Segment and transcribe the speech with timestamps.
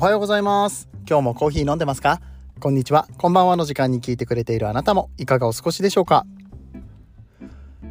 [0.00, 0.88] おはようございます。
[1.06, 2.22] 今日もコーヒー飲んでますか？
[2.58, 3.06] こんにちは。
[3.18, 6.24] こんばんはの時間に聞いてくれているあなたもいかがお過ごしでしょうか？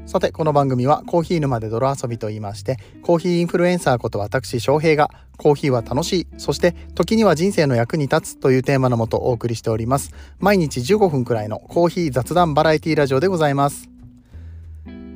[0.08, 10.12] さてこの番組はコーヒー沼で泥遊びと言いましてコーヒーインフルエンサーこと私翔平がコーヒーは楽しいそして時には人生の役に立つというテーマのもとお送りしております。
[10.40, 13.88] 毎日15分くらいのコーヒー雑談バラエティラジオでございます。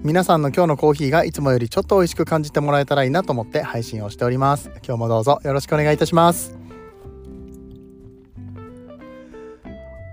[0.03, 4.69] 皆さんの今日のコーヒーがいつもよりちょっと美味しく感じてもらえたらいいなと思って配信をしております。
[4.85, 6.62] 今日もどうぞよろしくお願いいたします。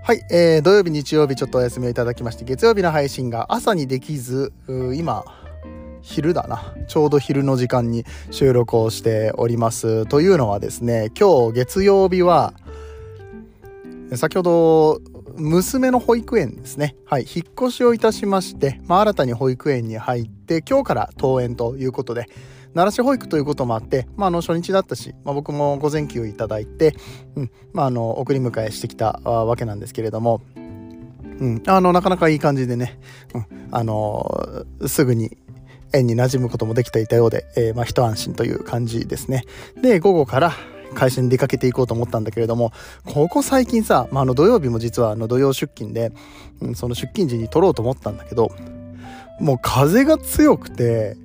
[0.03, 4.51] はい、えー、土曜日日曜日ちょっとお休みをいただきまして月曜日の配信が朝にできず
[4.95, 5.23] 今
[6.01, 6.73] 昼だな。
[6.87, 10.07] ちょうど昼の時間に収録をしております。
[10.07, 12.55] というのはですね今日月曜日は
[14.15, 15.01] 先ほど
[15.35, 16.95] 娘の保育園ですね。
[17.05, 22.27] はい引っ越しをいたしまして、まあ、新たに保育園に入って今日から登園ということで
[22.73, 26.95] 奈良市保育ということもあって、まあ、あの初日だったし、まあ、僕も午前休いただいて、
[27.35, 30.41] うんまあ、あの送り迎えしてきたわけなんですけれども、
[31.39, 32.99] うん、あのなかなかいい感じでね、
[33.33, 35.37] うん、あのすぐに
[35.93, 39.43] 園に馴染むこともできていたようで、えー、まあ、一安心という感じですね。
[39.81, 40.53] で午後から
[40.93, 42.73] 会社に出かけていこうと思ったんだけれども
[43.05, 46.11] ここ最近さ、まあ、あの土曜日も実はあの土曜出勤で、
[46.61, 48.51] うん、その出勤時に撮ろうと思ったんだけど
[49.39, 51.17] もう風が強くて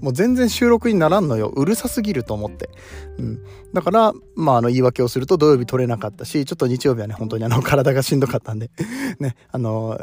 [0.00, 1.48] もう全然収録にならんのよ。
[1.48, 2.70] うるさすぎると思って、
[3.18, 8.70] うん、だからまああの言い訳をすると土曜日取れなかったしちょっと日曜日はね本当にあの体がしんどかったんで。
[9.20, 9.98] ねあの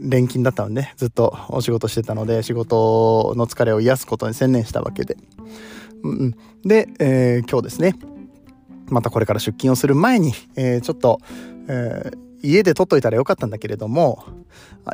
[0.00, 5.16] 連勤だったので、ずっとお仕事してたので仕事の疲れを癒すことに専念したわけで、
[6.02, 7.96] うん、で、えー、今日ですね
[8.88, 11.20] またこれから出勤をする前に、えー、ちょっと、
[11.68, 14.24] えー、家で撮っといたらよかったんだけれども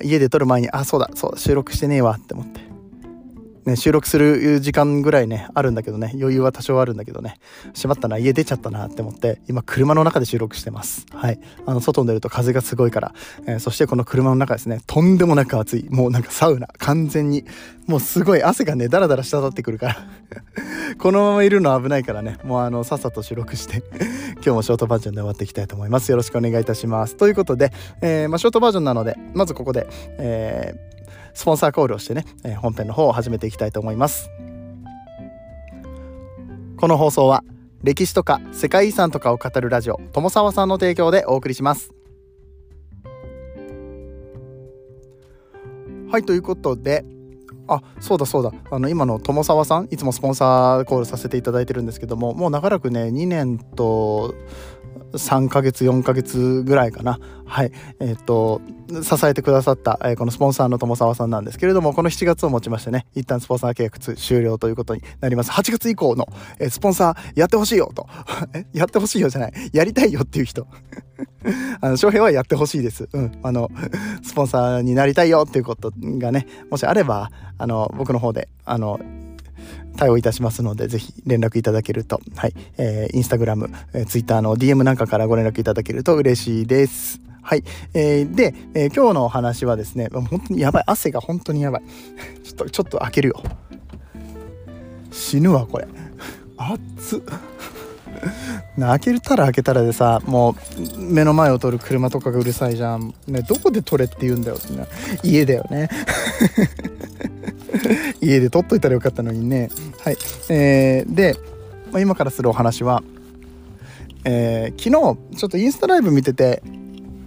[0.03, 2.76] 家で撮る前にあそうだそう収録してねえわって思って。
[3.67, 7.39] ね、収録する時間ぐらいね、あるんだけどね、余裕は多少あるんだけどね、
[7.75, 11.05] しまったな、家出ちゃったなって思って、今車の中で収録してます。
[11.13, 11.41] はい。
[11.67, 13.13] あの、外に出ると風がすごいから、
[13.47, 15.89] えー、そしてこの車の中ですね、とんでもなく暑い。
[15.91, 17.45] もうなんかサウナ、完全に、
[17.89, 19.97] もうすごい汗がね、ダラダラ滴ってくるから
[20.99, 23.83] このままいるの危ないからね、もうあの、さっさと収録して
[24.37, 26.11] 今日もショートバージョンで終わっていきたいと思います。
[26.11, 27.17] よろしくお願いいたします。
[27.17, 29.89] ということで、えー、まあ、ショートバージョンなので、まずここで、
[30.19, 30.96] えー
[31.37, 34.31] スポンサーコールをしてね、え本編の方を始めていきたいと思います。
[36.79, 37.45] この放送は
[37.83, 41.93] 歴史とか世界遺産とかを語るラジオ友沢さんの提供でお送りします。
[46.11, 47.05] はいということで
[47.69, 48.53] あそうだそうだ。
[48.71, 54.35] あの今の友沢さんいつもスポンサーコールさせていただいてるんですけどももう長らくね2年と
[55.13, 57.19] 3ヶ月4ヶ月ぐらいかな。
[57.45, 57.73] はい。
[58.01, 58.61] えっ、と
[59.03, 65.51] 支えてくださった、えー、このスポンサーの友沢さんなんですけれどもこの7月をもちましてね一旦スポンサー契約終了ということになります。
[65.51, 66.27] 8月以降の、
[66.59, 68.07] えー、スポンサーやってほしいよと。
[68.73, 69.53] やってほしいよじゃない。
[69.73, 70.67] やりたいよっていう人。
[71.81, 73.71] あの翔平はやってほしいです、うん、あの
[74.23, 79.01] スポンサーになりたいよっていうことがねもしあればあの僕の方であの
[79.97, 87.21] 対応いたしますので、ぜひ連絡いただけると、はい、えー、インスタグラム、えー、ツイッターの DM なんかからご連絡いただけると嬉しいです。
[87.43, 87.65] はい。
[87.95, 90.85] えー、で、えー、今日のお話はですね、本当にやばい。
[90.87, 91.83] 汗が本当にやばい。
[92.43, 93.43] ちょっと、ちょっと開けるよ。
[95.13, 95.87] 死ぬわ、これ。
[96.59, 97.21] 熱っ。
[98.79, 100.55] 開けたら開けたらでさも
[100.97, 104.87] う目の前を通る車とかがうるさいじゃん、ね、どこで撮れって言うんだよってね
[105.23, 105.89] 家だよね。
[108.21, 109.71] 家で撮っといたらよかったのにね。
[110.01, 110.17] はい、
[110.49, 111.37] えー、で、
[111.93, 113.03] まあ、今からするお話は、
[114.25, 116.63] えー、昨日ちょっとインスタライブ見てて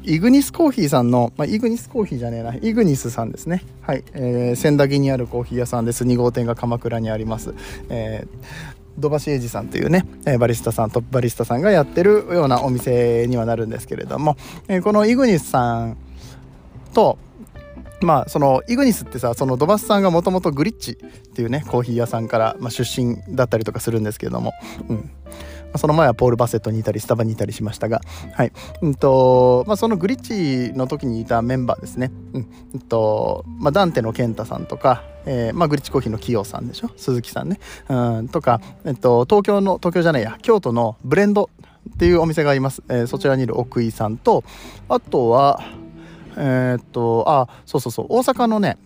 [0.04, 2.56] イグニスコーヒーさんの、まあ、イグニスコーヒーじゃねえな。
[2.56, 3.64] イグニスさんですね。
[3.82, 4.04] はい、
[4.56, 6.04] 千駄木にあるコーヒー屋さんです。
[6.04, 7.54] 2号店が鎌倉にあります、
[7.90, 8.26] え
[9.00, 10.06] 土橋英二さんというね
[10.40, 14.38] バリスタさんトップバリスタさんがやってるようなお店にはなるんですけれども
[14.84, 15.98] このイグニスさん
[16.94, 17.18] と
[18.02, 20.96] まあそのイグニスってさその土橋さんがもともとグリッチっ
[21.34, 24.54] ていうねコーヒー屋さんから、まあ、出身だったりとかするんですけれども、
[24.88, 25.12] うん、
[25.78, 28.02] その前はポール・バセットにいたりスタバにいたりしましたが、
[28.34, 28.52] はい。
[28.82, 32.80] うんとまあ、そのグリッチの時にいたメンバーですね、うん。
[32.82, 36.90] とまあ、ダンテの健太さんとか、えーまあ、グリッチコーヒーのキヨさんでしょ？
[36.98, 41.50] 鈴木さんね、うん、とか、えっと、東京の東京じゃないや京都のブレンド
[41.94, 44.44] っていうお店があります、えー、そちらにいる奥井さんと
[44.88, 45.62] あとは
[46.38, 48.78] えー、っとあそうそうそう大阪のね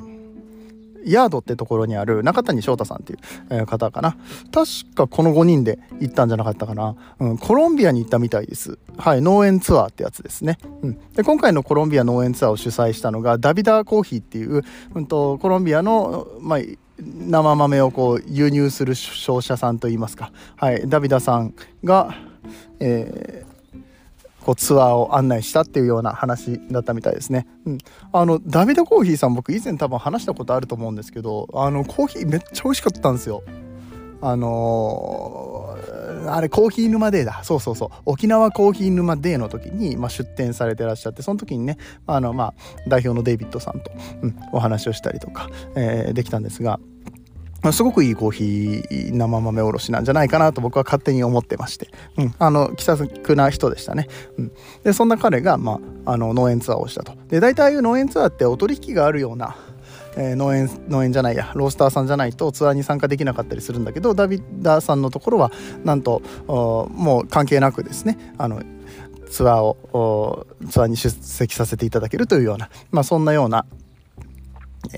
[1.05, 3.19] ヤードってところにある中谷翔太さんっていう、
[3.49, 4.17] えー、方かな。
[4.51, 8.77] 確かこの5人で行ったんじゃなかったかな、うん、コロンビアに行ったみたいです。
[8.97, 14.61] はい農園ツアーってやつですね、うん、で今回のコロンビア農園ツアーを主催したのがダビダーコーヒーっていう、
[14.93, 16.59] うんと、コロンビアの、まあ、
[16.99, 21.53] 生豆をこう輸入する商社さんといいますか、はい、ダビダさん
[21.83, 22.15] が
[22.79, 23.52] えー
[24.43, 27.47] こうツアーを案内したっていうような話だったみたいですね。
[27.65, 27.77] うん、
[28.11, 33.43] あのダビドコーヒーさん僕以前多分話したことあると思うんですけどあのコーヒーめっちゃ美味しかったんですよ。
[34.25, 42.53] あのー、あれコーヒー沼デーだそうそうそう沖縄コーヒー沼デーの時に、まあ、出店されてらっしゃってその時にねあの、まあ、
[42.87, 43.91] 代表のデイビッドさんと、
[44.21, 46.79] うん、お話をしたりとか、えー、できたんですが。
[47.71, 54.07] すごくいいコーヒー生豆おろしなんじゃないかなと僕は勝手に思ってまして、うん、あの気さくな人でしたね、
[54.37, 54.51] うん、
[54.83, 57.13] でそんな彼が、まあ、あの農園ツアーをしたと。
[57.29, 59.55] で大体ああいう農園ツアーってお取引があるような
[60.15, 65.51] えー、農園農園じゃないやロースターさんじゃないとツアーに参加できなかったりするんだけどダビッダーさんのところは
[65.83, 68.61] なんともう関係なくですねあの
[69.29, 73.65] ツアーをツアーに出席させていただけるというような、まあ、そんなような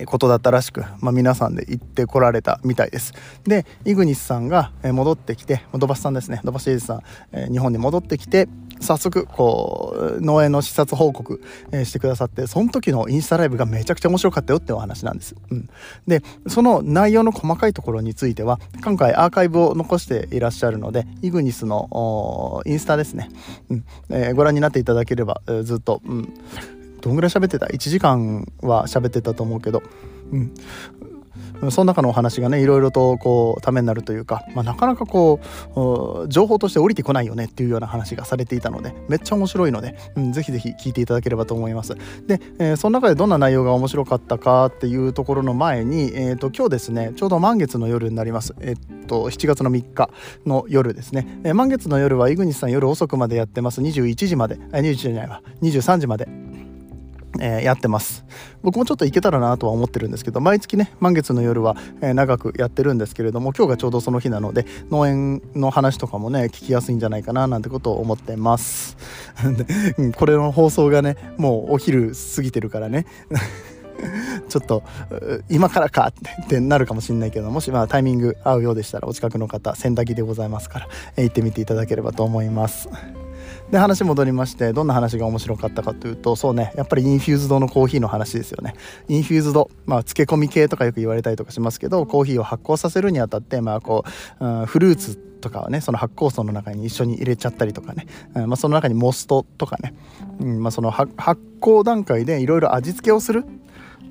[0.06, 3.14] ことだったらしく、まあ、皆さんで行ってこられたみたいです。
[3.44, 6.42] でイグニスさんが戻ってきてドバスさんですね。
[6.44, 7.02] ドバスエイジさ
[7.34, 8.48] ん、日本に戻ってきて
[8.82, 15.70] 早速こう農園の視察報告、してくださってその時のインスタライブがめちゃくちゃ面白かったよってお話なんです、うん、
[16.08, 23.30] でその内容の細かいところについては今回アーカイブを残していらっしゃるのでイグニスのインスタですね、
[23.70, 23.86] うん。
[24.10, 26.34] えー、ご覧になっていただければ、えー、ずっと、うん。
[27.06, 29.84] どんぐらい喋ってた？1時間は喋ってたと思うけど、
[30.32, 35.40] うん、その中のお話がねいろいろとこうためになるというか、まあ、なかなかこ
[36.24, 41.96] う情報として降りてこないよねっていうような話がされていたのでめっちゃ面白いので、うん、ぜひぜひ聞いていただければと思います。
[42.28, 48.56] で、えー、その中でどんな内容が面白かったかっていうところの前に、えーと、今日ですねちょうど満月の夜になります。
[48.60, 50.10] えっ、と7月の3日
[50.46, 53.82] の夜ですね、えー、満月の夜は井国さん夜遅くまでやってます。
[53.82, 54.56] 21時まで。
[54.56, 55.42] 21時じゃないわ。
[55.62, 56.28] 23時まで。
[57.40, 58.26] えー、やってます。
[58.64, 68.98] 僕もちょっといけたらなとは思ってるんですけど毎月ね満月の夜は、えー、長くやってるんですけれども今日がちょうどその日なので農園の話とかもね聞きやすいんじゃないかななんてことを思ってます。
[70.18, 73.06] これの放送がねもうお昼過ぎてるからね。
[74.50, 74.84] ちょっと
[75.50, 76.12] 今からか
[76.44, 80.88] ってなるかもしれないけどもしまあタイミング合うようでしたらお近くの方洗濯機でございますから、
[81.18, 82.90] え、行ってみていただければと思います。
[83.72, 88.76] で話戻りましてどんな話が面白かったかというとそうねやっぱり infused のコーヒーの話ですよね。
[89.08, 94.04] infused まあ漬け込み系とかよく言われたりとかしますけどコーヒーを発酵させるにあたってまあこ
[94.40, 99.94] う、うん、フルーツとかはねその発酵素の中に一緒に入れちゃったりとかね、うんまあ、その中に mosto とかね、
[100.40, 101.14] うんまあ、その発
[101.62, 103.46] 酵段階でいろいろ味付けをする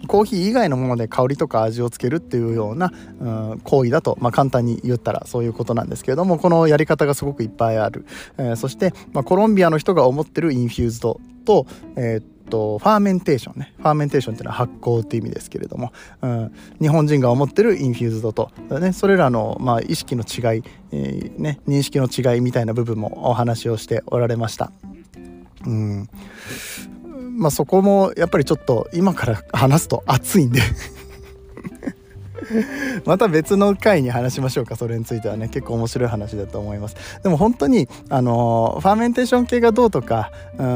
[0.06, 8.05] コーヒー以外のもので香りとか味をつけるっていうような、うん、行為だと、まあ、簡単に言ったらそういうことなんですけれどもこのやり方がすごくいっぱいある、
[8.38, 13.73] えー、そして、まあ、コロンビアの人が思ってる infused と,、えー、っと fermentation ね。
[13.78, 18.50] fermentation っていうのは発酵っていう意味ですけれども、うん、日本人が思ってる infused と、
[18.81, 20.62] ね、それらの、まあ、意識の違い、
[20.93, 24.73] えー、ね、認識の違いみたいな部分もお話をしておられました。
[25.67, 26.08] うん。
[27.34, 30.60] まあそこもやっぱりちょっと今から話すと熱いんで。
[33.06, 35.48] また別の回に話しましょうかそれについてはね。
[35.48, 36.96] 結構面白い話だと思います。
[37.22, 40.66] でも本当にあの fermentation 系がどうとかうん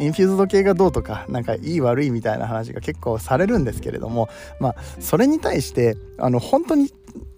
[0.00, 4.28] infused 系がどうとかなんかいい悪いみたいな話が結構されるんですけれども
[4.58, 6.92] まあそれに対してあの本当に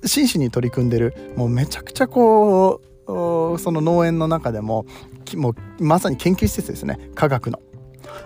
[0.04, 4.86] 真摯に取り組んでるもうめちゃくちゃこうその農園の中でも
[5.36, 7.10] もうまさに研究施設ですね。
[7.14, 7.60] 科学の。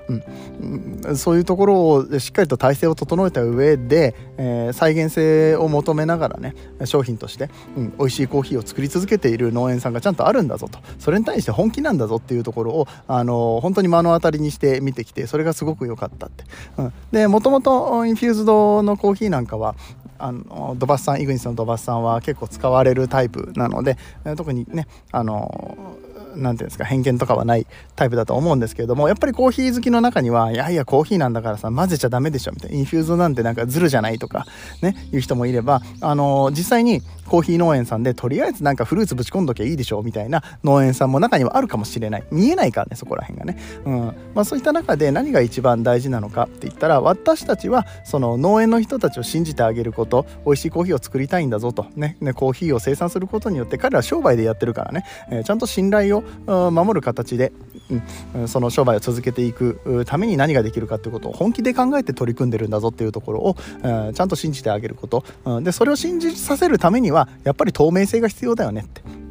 [0.09, 10.79] うん、そういうところをしっかりと体制を整えた上で、えー、再現性を求めながらね商品として、うん、美味しいコーヒーを作り続けている農園さんがちゃんとあるんだぞと。
[10.99, 16.45] それに対して本気なんだぞっていうところを、あの、本当に目の当たりにして見てきてそれがすごく良かったって。
[16.79, 19.75] うん、でもともと infused のコーヒーなんかは
[20.19, 23.99] あのドバスさんイグニスのドバスさんは結構使われるタイプなので
[24.37, 25.97] 特にねあの
[26.37, 34.47] 何て言うんですか偏見とかはないタイプだと思うんですけれどもやっぱりコーヒー好きの中にはいやいやコーヒーなんだからさ混ぜちゃダメでしょみたいな infuse なんてなんかズルじゃないとか
[34.83, 42.25] ねいう人もいればあの実際にコーヒー農園さんでとりあえずなんかフルーツぶち込んどきゃいいでしょみたいな農園さんも中にはあるかもしれない。
[42.31, 44.05] 見えないからねそこら辺がね、うん。
[44.35, 51.87] まあ、そういった中で何が一番大事なのかって言ったら私たちはその農園の人たちを信じてあげること美味しいコーヒーを作りたいんだぞと。
[51.97, 52.17] ね。
[52.21, 57.53] ねコーヒーを生産することによって彼らは商売でやってるからね、えー、ちゃんと信頼を守る形で、
[58.35, 69.24] うん、その商売を続けていくために何ができるかっていうことを本気で考えて取り組んでるんだぞっていうところを、うん、ちゃんと信じてあげること、うん、でそれを信じさせるためにはやっぱり透明性が必要だよねって。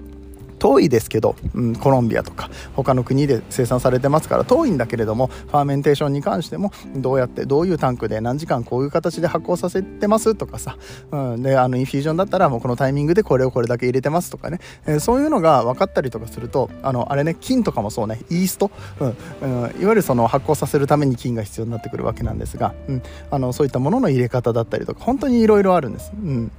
[0.64, 10.78] 遠いですけど、うん、コロンビアとか他の国で生産されてますから遠いんだけれどもファーメンテーションに関してもどうやってどういうタンクで何時間こういう形で発酵させてますとかさ、
[11.12, 18.22] うん、であのインフュージョンだったらもうこのタイミングでこれをこれだけ入れてますとかね、えー、そういうのが分かったりとかするとあのあれね菌とかもそうね。
[18.30, 26.14] イースト、うんうん、いわゆるその発酵させるために菌が必要になってくるわけなんですが、うん、あのそういったものの入れ方だったりとか本当にいろいろあるんです。
[26.14, 26.52] うん、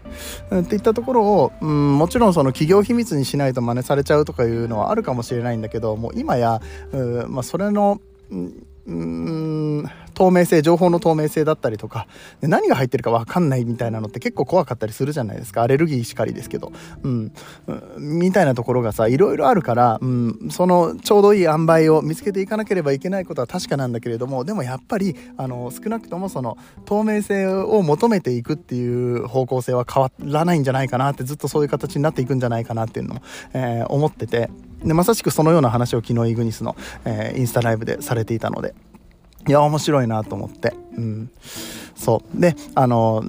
[0.60, 6.60] っていったところを、うん、もちろんその企業秘密にしないと真似さされちゃうとかいうのはあるかもしれないんだけどもう今や、
[6.92, 8.00] うまあ、それの、
[8.86, 9.84] うん
[10.14, 12.06] 透明性情報の透明性だったりとか
[12.40, 15.62] 何が入ってるか分かんないみたいなのって結構怖かったりするじゃないですか。
[15.62, 17.32] アレルギーしかりですけど、うん、
[17.98, 34.50] みたいなところがさいろいろあるから、うん、そのちょうどいい塩梅を見つけていかなければいけないことは確かなんだけれどもでもやっぱりあの少なくともその透明性を求めていくっていう方向性は変わらないんじゃないかなってずっとそういう形になっていくんじゃないかなっていうのも、えー、思ってて。
[34.84, 38.74] でまさしくそのような話を昨日イグニスの、えー、インスタライブでされていたので。
[39.46, 41.30] いや面白いなと思って、うん、
[41.94, 42.40] そう。
[42.40, 43.22] であの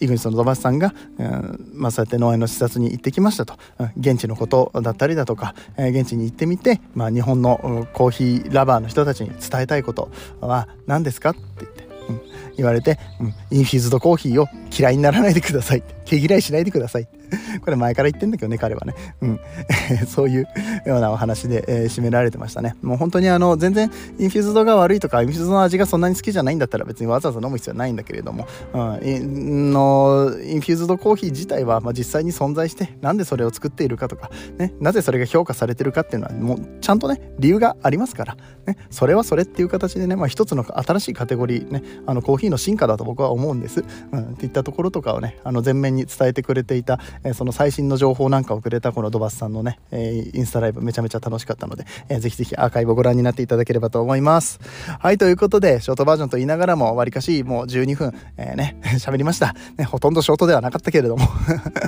[0.00, 10.10] イグニスの土橋さんが、うんまあ、そうやって農園の視察に行ってきましたと、うん、現地のことだったりだとか、えー、現地に行ってみて、まあ、日本のコーヒーラバーの人たちに伝えたいこと
[10.40, 12.20] は何ですかって言って、うん、
[12.56, 14.46] 言われて、うん、 infused コーヒーを
[14.76, 17.08] 嫌いにならないでください毛嫌いしないでください
[17.62, 19.40] これ前から言ってんだけどね彼はね、うん、
[20.06, 20.48] そういう
[20.86, 22.76] ようなお話で、えー、締められてましたね。
[22.82, 41.82] もう本当にあの全然 infused が悪いとか infused の味がそんなに好きじゃないんだったら別にわざわざ飲む必要はないんだけれども、うん、の infused コーヒー自体は、まあ、実際に存在してなんでそれを作っているかとか、ね、なぜそれが評価されてるかっていうのはもうちゃんとね理由がありますから、ね、それはそれっていう形でね、まあ、一つの新しいカテゴリーね。
[42.06, 54.60] あのコーヒーの進化だと僕は思うんです、うん、っていったところとかをねあの前面に伝えてくれていた、え、その最新の情報なんかをくれたこのドバスさんのね、え、インスタライブめちゃめちゃ楽しかったので、えー、ぜひぜひアーカイブをご覧になっていただければと思います。
[54.98, 59.54] はい、ということで、ショートバージョンと言いながらも、わりかしもう12分、えー、ね、 喋りました。
[59.76, 61.26] ね、ほとんどショートではなかったけれども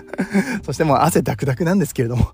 [0.65, 2.33] そしてもう汗ダクダクなんですけれども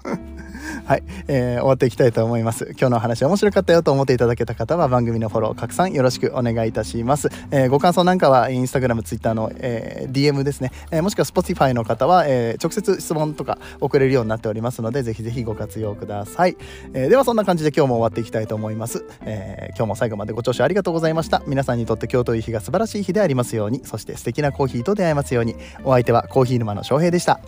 [0.87, 2.67] はい、えー、終わっていきたいと思います。
[2.79, 7.29] 今日の話面白かったよと思っていただけた方は番組のフォロー、拡散よろしくお願いいたします。
[7.51, 16.57] えー、ご感想なんかはインスタグラム、ツイッターの、えー、DM ですね、えー、もしくは Spotify の方は、えー、直接質問とか送れるようになっておりますので、ぜひぜひご活用ください。
[16.95, 19.05] えー、ではそんな感じで今日も終わっていきたいと思います。
[19.23, 21.43] えー、今日も最後までご聴取ありがとうございました。
[21.49, 27.41] 皆さんにとって今日という日が素晴らしい日でありますように、そして素敵なコーヒーと出会えますように、お相手はコーヒー沼の翔平でした。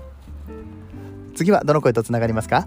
[1.36, 2.66] 次はどの声とつながりますか？